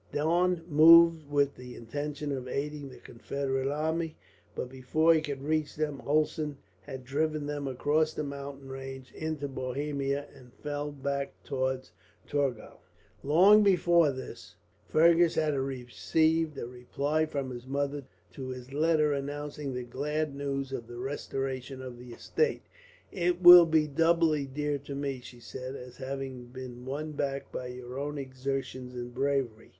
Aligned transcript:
Daun 0.11 0.63
moved 0.67 1.29
with 1.29 1.53
the 1.57 1.75
intention 1.75 2.31
of 2.31 2.47
aiding 2.47 2.89
the 2.89 2.97
Confederate 2.97 3.67
army, 3.67 4.15
but 4.55 4.67
before 4.67 5.13
he 5.13 5.21
could 5.21 5.43
reach 5.43 5.75
them 5.75 5.99
Hulsen 5.99 6.57
had 6.81 7.03
driven 7.05 7.45
them 7.45 7.67
across 7.67 8.11
the 8.11 8.23
mountain 8.23 8.67
range 8.67 9.13
into 9.13 9.47
Bohemia, 9.47 10.25
and 10.33 10.55
fell 10.55 10.91
back 10.91 11.33
towards 11.43 11.91
Torgau. 12.27 12.79
Long 13.21 13.61
before 13.61 14.11
this 14.11 14.55
Fergus 14.87 15.35
had 15.35 15.53
received 15.55 16.57
a 16.57 16.65
reply, 16.65 17.27
from 17.27 17.51
his 17.51 17.67
mother, 17.67 18.03
to 18.31 18.47
his 18.49 18.73
letter 18.73 19.13
announcing 19.13 19.71
the 19.75 19.83
glad 19.83 20.33
news 20.35 20.71
of 20.71 20.87
the 20.87 20.97
restoration 20.97 21.79
of 21.79 21.99
the 21.99 22.11
estate: 22.11 22.63
"It 23.11 23.43
will 23.43 23.67
be 23.67 23.85
doubly 23.85 24.47
dear 24.47 24.79
to 24.79 24.95
me," 24.95 25.19
she 25.19 25.39
said, 25.41 25.75
"as 25.75 25.97
having 25.97 26.45
been 26.47 26.85
won 26.87 27.11
back 27.11 27.51
by 27.51 27.67
your 27.67 27.99
own 27.99 28.17
exertions 28.17 28.95
and 28.95 29.13
bravery. 29.13 29.69